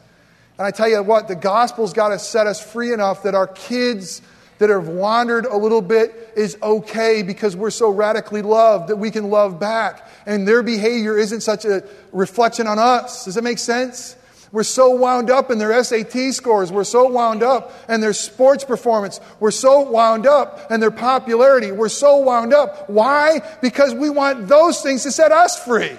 [0.60, 3.48] And I tell you what, the gospel's got to set us free enough that our
[3.48, 4.22] kids
[4.58, 9.10] that have wandered a little bit is okay because we're so radically loved that we
[9.10, 10.06] can love back.
[10.26, 13.24] And their behavior isn't such a reflection on us.
[13.24, 14.18] Does that make sense?
[14.52, 16.74] We're so wound up in their SAT scores.
[16.74, 19.22] We're so wound up in their sports performance.
[19.40, 21.72] We're so wound up in their popularity.
[21.72, 22.90] We're so wound up.
[22.90, 23.42] Why?
[23.62, 25.96] Because we want those things to set us free.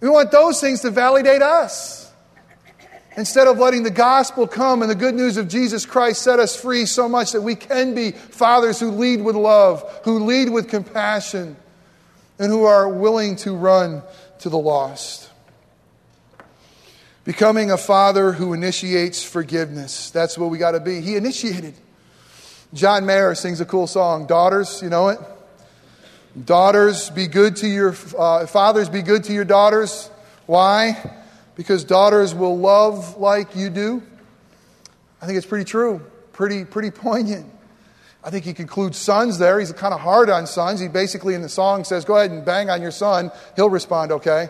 [0.00, 2.05] We want those things to validate us.
[3.16, 6.54] Instead of letting the gospel come and the good news of Jesus Christ set us
[6.54, 10.68] free so much that we can be fathers who lead with love, who lead with
[10.68, 11.56] compassion,
[12.38, 14.02] and who are willing to run
[14.40, 15.30] to the lost.
[17.24, 20.10] Becoming a father who initiates forgiveness.
[20.10, 21.00] That's what we got to be.
[21.00, 21.74] He initiated.
[22.74, 25.18] John Mayer sings a cool song, Daughters, you know it?
[26.44, 30.10] Daughters, be good to your uh, fathers, be good to your daughters.
[30.44, 31.15] Why?
[31.56, 34.02] Because daughters will love like you do?
[35.20, 36.00] I think it's pretty true,
[36.32, 37.46] pretty, pretty poignant.
[38.22, 39.58] I think he concludes sons there.
[39.58, 40.80] He's kind of hard on sons.
[40.80, 43.30] He basically in the song says, Go ahead and bang on your son.
[43.54, 44.48] He'll respond, okay.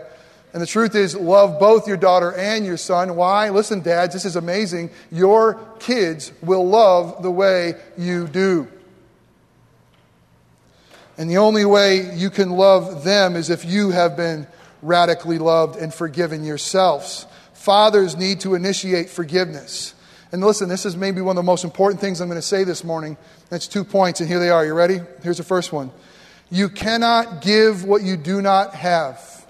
[0.53, 3.15] And the truth is, love both your daughter and your son.
[3.15, 3.49] Why?
[3.49, 4.89] Listen, dads, this is amazing.
[5.11, 8.67] Your kids will love the way you do.
[11.17, 14.47] And the only way you can love them is if you have been
[14.81, 17.25] radically loved and forgiven yourselves.
[17.53, 19.93] Fathers need to initiate forgiveness.
[20.31, 22.63] And listen, this is maybe one of the most important things I'm going to say
[22.63, 23.17] this morning.
[23.49, 24.65] That's two points, and here they are.
[24.65, 24.99] You ready?
[25.23, 25.91] Here's the first one.
[26.49, 29.45] You cannot give what you do not have.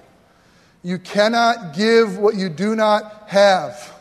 [0.83, 3.93] You cannot give what you do not have.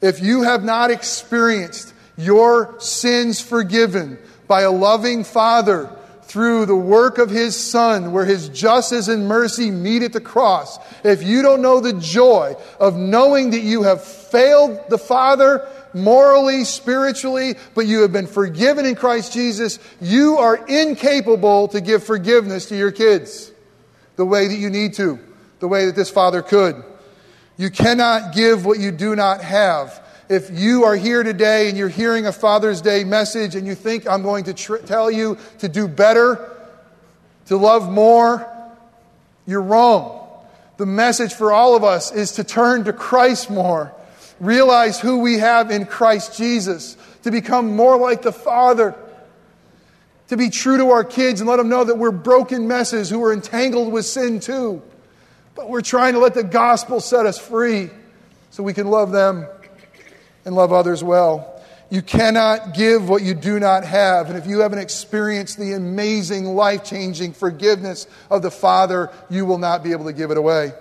[0.00, 5.90] If you have not experienced your sins forgiven by a loving Father
[6.26, 10.78] through the work of his Son, where his justice and mercy meet at the cross,
[11.04, 16.64] if you don't know the joy of knowing that you have failed the Father morally,
[16.64, 22.66] spiritually, but you have been forgiven in Christ Jesus, you are incapable to give forgiveness
[22.66, 23.52] to your kids
[24.16, 25.18] the way that you need to,
[25.60, 26.82] the way that this Father could.
[27.56, 31.88] You cannot give what you do not have if you are here today and you're
[31.88, 35.68] hearing a Father's Day message and you think I'm going to tr- tell you to
[35.68, 36.50] do better,
[37.46, 38.50] to love more,
[39.46, 40.28] you're wrong.
[40.78, 43.94] The message for all of us is to turn to Christ more,
[44.40, 48.94] realize who we have in Christ Jesus, to become more like the Father,
[50.28, 53.22] to be true to our kids and let them know that we're broken messes who
[53.22, 54.82] are entangled with sin too.
[55.54, 57.90] But we're trying to let the gospel set us free
[58.50, 59.46] so we can love them
[60.46, 61.52] and love others well.
[61.90, 64.28] You cannot give what you do not have.
[64.28, 69.58] And if you haven't experienced the amazing, life changing forgiveness of the Father, you will
[69.58, 70.72] not be able to give it away.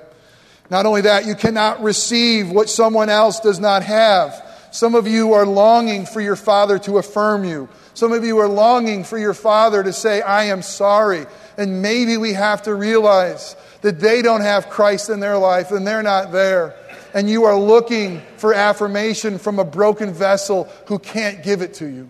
[0.70, 4.42] Not only that, you cannot receive what someone else does not have.
[4.72, 7.70] Some of you are longing for your Father to affirm you.
[7.94, 11.28] Some of you are longing for your Father to say, I am sorry.
[11.58, 15.86] And maybe we have to realize that they don't have Christ in their life and
[15.86, 16.76] they're not there
[17.16, 21.88] and you are looking for affirmation from a broken vessel who can't give it to
[21.88, 22.10] you,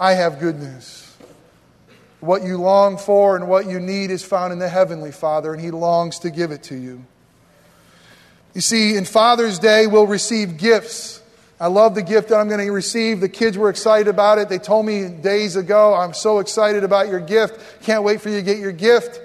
[0.00, 1.04] I have good news.
[2.20, 5.62] What you long for and what you need is found in the Heavenly Father, and
[5.62, 7.04] He longs to give it to you.
[8.54, 11.22] You see, in Father's Day, we'll receive gifts.
[11.60, 13.20] I love the gift that I'm going to receive.
[13.20, 14.48] The kids were excited about it.
[14.48, 17.82] They told me days ago, I'm so excited about your gift.
[17.82, 19.20] Can't wait for you to get your gift.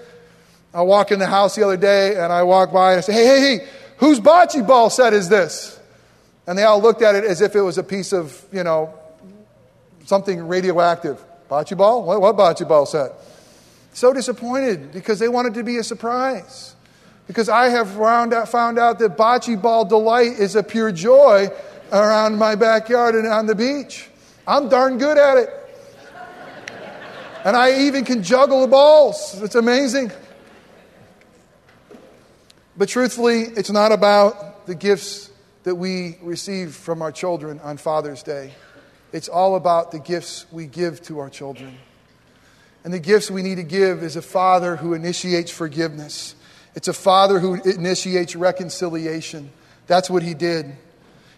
[0.73, 3.13] I walk in the house the other day and I walk by and I say,
[3.13, 3.67] hey, hey, hey,
[3.97, 5.79] Whose bocce ball set is this?
[6.45, 8.93] And they all looked at it as if it was a piece of, you know,
[10.05, 11.23] something radioactive.
[11.49, 12.03] Bocce ball?
[12.03, 13.11] What, what bocce ball set?
[13.93, 16.75] So disappointed because they wanted to be a surprise.
[17.27, 21.49] because I have found out, found out that bocce ball delight is a pure joy
[21.91, 24.09] around my backyard and on the beach.
[24.47, 25.49] I'm darn good at it.
[27.45, 29.41] And I even can juggle the balls.
[29.41, 30.11] It's amazing.
[32.75, 35.29] But truthfully, it's not about the gifts
[35.63, 38.53] that we receive from our children on Father's Day.
[39.11, 41.77] It's all about the gifts we give to our children.
[42.83, 46.35] And the gifts we need to give is a father who initiates forgiveness.
[46.75, 49.51] It's a father who initiates reconciliation.
[49.85, 50.75] That's what he did.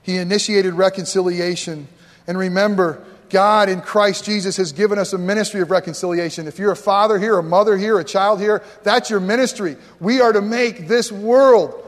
[0.01, 1.89] He initiated reconciliation.
[2.27, 6.47] And remember, God in Christ Jesus has given us a ministry of reconciliation.
[6.47, 9.78] If you're a father here, a mother here, a child here, that's your ministry.
[9.99, 11.82] We are to make this world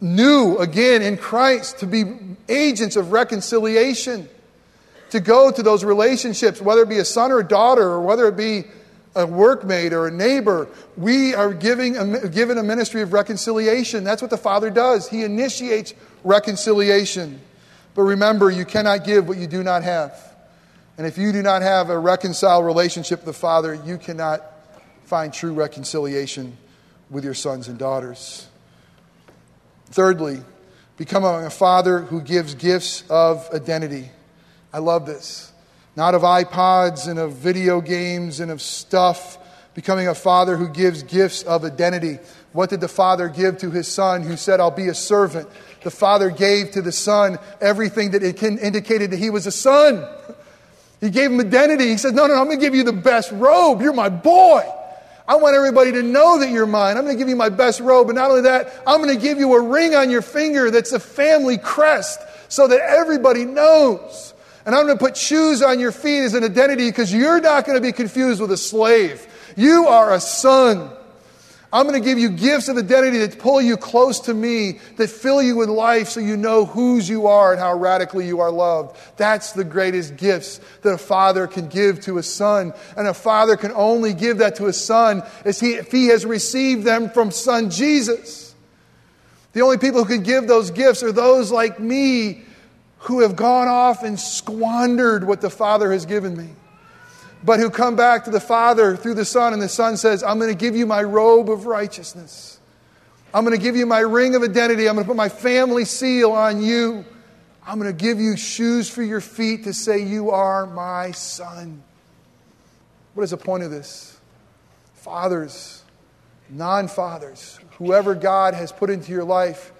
[0.00, 2.04] new again in Christ, to be
[2.48, 4.28] agents of reconciliation,
[5.10, 8.26] to go to those relationships, whether it be a son or a daughter, or whether
[8.28, 8.64] it be
[9.14, 10.68] a workmate or a neighbor.
[10.96, 14.04] We are giving a, given a ministry of reconciliation.
[14.04, 15.08] That's what the Father does.
[15.08, 15.94] He initiates
[16.24, 17.40] reconciliation.
[17.94, 20.22] But remember, you cannot give what you do not have.
[20.98, 24.42] And if you do not have a reconciled relationship with the Father, you cannot
[25.04, 26.56] find true reconciliation
[27.08, 28.48] with your sons and daughters.
[29.86, 30.42] Thirdly,
[30.96, 34.10] become a father who gives gifts of identity.
[34.72, 35.52] I love this.
[35.94, 39.38] Not of iPods and of video games and of stuff.
[39.74, 42.18] Becoming a father who gives gifts of identity.
[42.52, 45.48] What did the father give to his son who said, I'll be a servant?
[45.84, 50.04] The father gave to the son everything that indicated that he was a son.
[51.00, 51.88] He gave him identity.
[51.88, 53.80] He said, No, no, no, I'm going to give you the best robe.
[53.80, 54.62] You're my boy.
[55.28, 56.96] I want everybody to know that you're mine.
[56.96, 58.06] I'm going to give you my best robe.
[58.06, 60.92] But not only that, I'm going to give you a ring on your finger that's
[60.92, 62.18] a family crest
[62.48, 64.32] so that everybody knows.
[64.64, 67.66] And I'm going to put shoes on your feet as an identity because you're not
[67.66, 69.26] going to be confused with a slave.
[69.54, 70.90] You are a son.
[71.70, 75.10] I'm going to give you gifts of identity that pull you close to me, that
[75.10, 78.50] fill you with life so you know whose you are and how radically you are
[78.50, 78.96] loved.
[79.18, 82.72] That's the greatest gifts that a father can give to a son.
[82.96, 86.24] And a father can only give that to a son if he, if he has
[86.24, 88.54] received them from son Jesus.
[89.52, 92.44] The only people who can give those gifts are those like me
[93.00, 96.48] who have gone off and squandered what the Father has given me
[97.44, 100.38] but who come back to the Father through the Son, and the Son says, I'm
[100.38, 102.58] going to give you my robe of righteousness.
[103.32, 104.88] I'm going to give you my ring of identity.
[104.88, 107.04] I'm going to put my family seal on you.
[107.66, 111.82] I'm going to give you shoes for your feet to say, You are my son.
[113.14, 114.18] What is the point of this?
[114.94, 115.82] Fathers,
[116.48, 119.72] non fathers, whoever God has put into your life,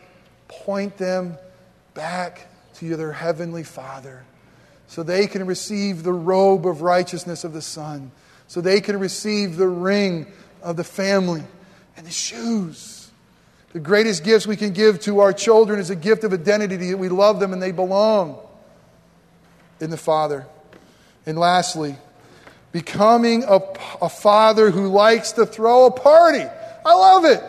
[0.49, 1.39] point them
[1.95, 4.25] back to their heavenly Father
[4.89, 8.11] so they can receive the robe of righteousness of the Son,
[8.49, 10.26] so they can receive the ring
[10.62, 11.45] of the family
[11.97, 13.11] and the shoes.
[13.72, 16.97] The greatest gifts we can give to our children is a gift of identity that
[16.97, 18.39] we love them and they belong
[19.78, 20.47] in the Father.
[21.26, 21.97] And lastly,
[22.72, 23.61] becoming a,
[24.01, 26.45] a father who likes to throw a party.
[26.84, 27.43] I love it.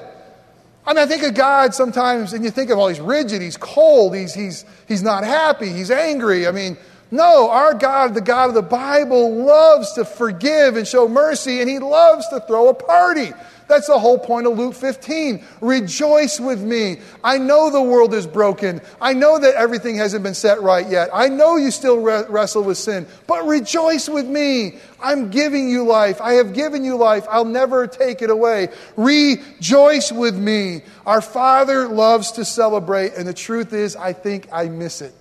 [0.85, 3.57] I mean, I think of God sometimes, and you think of, all he's rigid, he's
[3.57, 6.47] cold, he's, he's, he's not happy, he's angry.
[6.47, 6.77] I mean,
[7.12, 11.70] no, our God, the God of the Bible, loves to forgive and show mercy, and
[11.70, 13.32] He loves to throw a party.
[13.70, 15.45] That's the whole point of Luke 15.
[15.62, 16.97] Rejoice with me.
[17.24, 18.82] I know the world is broken.
[18.99, 21.10] I know that everything hasn't been set right yet.
[21.14, 24.80] I know you still re- wrestle with sin, but rejoice with me.
[24.99, 26.20] I'm giving you life.
[26.20, 27.28] I have given you life.
[27.30, 28.70] I'll never take it away.
[28.97, 30.82] Rejoice with me.
[31.05, 35.14] Our Father loves to celebrate, and the truth is, I think I miss it.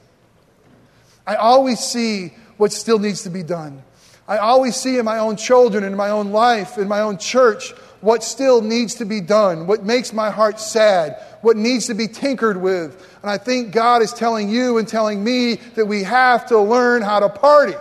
[1.29, 3.83] I always see what still needs to be done.
[4.27, 7.73] I always see in my own children, in my own life, in my own church,
[8.01, 12.09] what still needs to be done, what makes my heart sad, what needs to be
[12.09, 13.19] tinkered with.
[13.21, 17.03] And I think God is telling you and telling me that we have to learn
[17.03, 17.75] how to party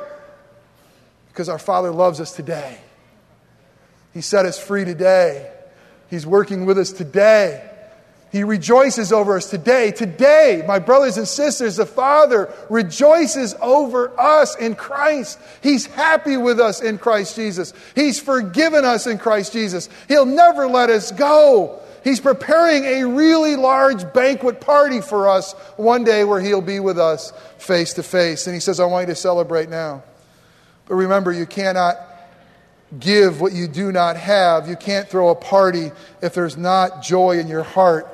[1.30, 2.78] because our Father loves us today.
[4.14, 5.50] He set us free today.
[6.10, 7.64] He's working with us today.
[8.32, 9.91] He rejoices over us today.
[9.91, 15.39] Today, my brothers and sisters, the Father rejoices over us in Christ.
[15.61, 17.73] He's happy with us in Christ Jesus.
[17.95, 19.88] He's forgiven us in Christ Jesus.
[20.09, 21.80] He'll never let us go.
[22.03, 26.99] He's preparing a really large banquet party for us one day where He'll be with
[26.99, 28.45] us face to face.
[28.45, 30.03] And He says, I want you to celebrate now.
[30.86, 31.97] But remember, you cannot
[32.99, 34.67] give what you do not have.
[34.67, 38.07] You can't throw a party if there's not joy in your heart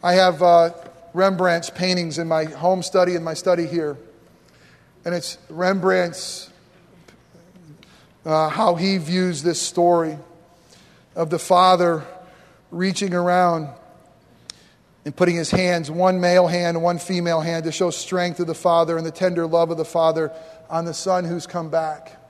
[0.00, 0.70] I have uh,
[1.12, 3.98] Rembrandt's paintings in my home study and my study here.
[5.04, 6.50] And it's Rembrandt's,
[8.24, 10.16] uh, how he views this story
[11.16, 12.04] of the father
[12.70, 13.70] reaching around
[15.04, 18.54] and putting his hands, one male hand, one female hand, to show strength of the
[18.54, 20.30] Father and the tender love of the Father
[20.68, 22.22] on the Son who's come back.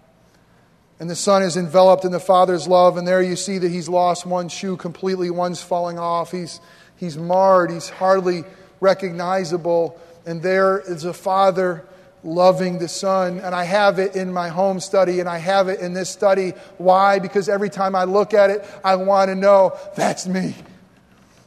[1.00, 3.88] And the Son is enveloped in the Father's love, and there you see that he's
[3.88, 6.30] lost one shoe completely, one's falling off.
[6.30, 6.60] He's,
[6.98, 8.44] he's marred, he's hardly
[8.80, 9.98] recognizable.
[10.26, 11.86] And there is a Father
[12.22, 13.38] loving the Son.
[13.40, 16.50] And I have it in my home study, and I have it in this study.
[16.76, 17.18] Why?
[17.18, 20.54] Because every time I look at it, I want to know that's me.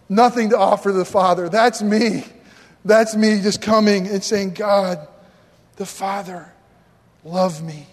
[0.10, 1.48] Nothing to offer the Father.
[1.48, 2.26] That's me.
[2.84, 5.08] That's me just coming and saying, God,
[5.76, 6.52] the Father,
[7.24, 7.86] love me,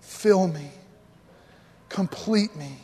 [0.00, 0.70] fill me,
[1.90, 2.78] complete me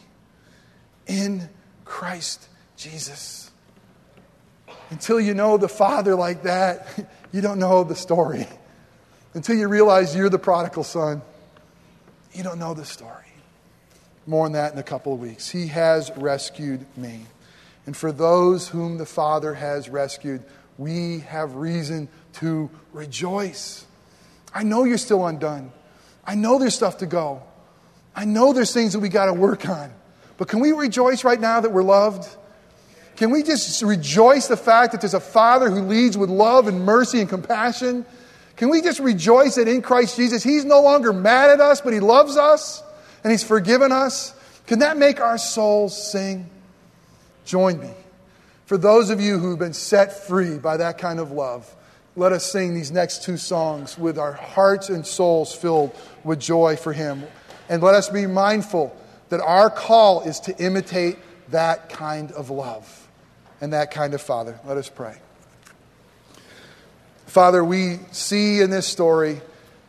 [1.06, 1.48] in
[1.84, 3.50] Christ Jesus.
[4.90, 6.86] Until you know the Father like that,
[7.32, 8.46] you don't know the story.
[9.34, 11.22] Until you realize you're the prodigal son,
[12.32, 13.12] you don't know the story.
[14.26, 15.48] More on that in a couple of weeks.
[15.48, 17.26] He has rescued me.
[17.86, 20.42] And for those whom the Father has rescued,
[20.78, 23.84] we have reason to rejoice.
[24.52, 25.72] I know you're still undone.
[26.26, 27.42] I know there's stuff to go.
[28.14, 29.92] I know there's things that we got to work on.
[30.36, 32.26] But can we rejoice right now that we're loved?
[33.16, 36.84] Can we just rejoice the fact that there's a Father who leads with love and
[36.84, 38.04] mercy and compassion?
[38.56, 41.94] Can we just rejoice that in Christ Jesus, He's no longer mad at us, but
[41.94, 42.82] He loves us
[43.24, 44.34] and He's forgiven us?
[44.66, 46.48] Can that make our souls sing?
[47.46, 47.90] Join me.
[48.66, 51.74] For those of you who've been set free by that kind of love,
[52.16, 56.76] let us sing these next two songs with our hearts and souls filled with joy
[56.76, 57.24] for Him.
[57.70, 58.94] And let us be mindful
[59.30, 61.16] that our call is to imitate
[61.48, 63.05] that kind of love
[63.60, 64.58] and that kind of Father.
[64.64, 65.16] Let us pray.
[67.26, 69.40] Father, we see in this story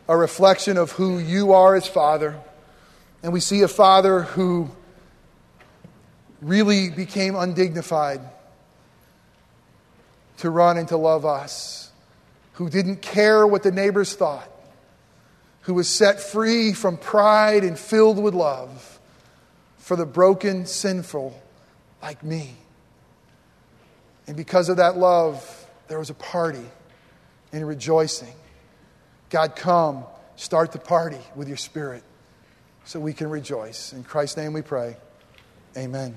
[0.08, 2.38] a reflection of who you are as Father.
[3.22, 4.70] And we see a Father who
[6.40, 8.20] really became undignified
[10.38, 11.90] to run and to love us,
[12.54, 14.48] who didn't care what the neighbors thought,
[15.62, 19.00] who was set free from pride and filled with love
[19.78, 21.40] for the broken, sinful
[22.00, 22.54] like me.
[24.28, 26.64] And because of that love, there was a party
[27.52, 28.34] and rejoicing.
[29.30, 30.04] God, come,
[30.36, 32.02] start the party with your spirit
[32.84, 33.92] so we can rejoice.
[33.92, 34.96] In Christ's name we pray.
[35.76, 36.14] Amen.